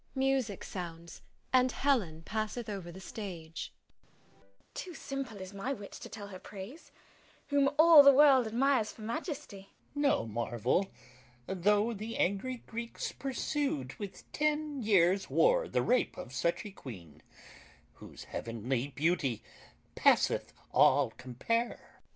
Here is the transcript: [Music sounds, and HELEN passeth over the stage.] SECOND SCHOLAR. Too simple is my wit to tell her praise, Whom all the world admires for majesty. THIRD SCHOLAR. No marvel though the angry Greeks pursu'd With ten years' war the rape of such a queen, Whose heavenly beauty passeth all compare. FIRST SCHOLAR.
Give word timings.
[Music 0.15 0.63
sounds, 0.63 1.21
and 1.53 1.71
HELEN 1.71 2.23
passeth 2.23 2.67
over 2.67 2.91
the 2.91 2.99
stage.] 2.99 3.71
SECOND 3.85 4.33
SCHOLAR. 4.33 4.67
Too 4.73 4.93
simple 4.95 5.37
is 5.37 5.53
my 5.53 5.73
wit 5.73 5.91
to 5.91 6.09
tell 6.09 6.29
her 6.29 6.39
praise, 6.39 6.91
Whom 7.49 7.69
all 7.77 8.01
the 8.01 8.11
world 8.11 8.47
admires 8.47 8.91
for 8.91 9.03
majesty. 9.03 9.69
THIRD 9.93 10.01
SCHOLAR. 10.05 10.17
No 10.17 10.25
marvel 10.25 10.91
though 11.45 11.93
the 11.93 12.17
angry 12.17 12.63
Greeks 12.65 13.11
pursu'd 13.11 13.93
With 13.99 14.23
ten 14.31 14.81
years' 14.81 15.29
war 15.29 15.67
the 15.67 15.83
rape 15.83 16.17
of 16.17 16.33
such 16.33 16.65
a 16.65 16.71
queen, 16.71 17.21
Whose 17.93 18.23
heavenly 18.23 18.87
beauty 18.87 19.43
passeth 19.93 20.51
all 20.73 21.11
compare. 21.11 21.67
FIRST 21.75 21.79
SCHOLAR. 21.79 21.99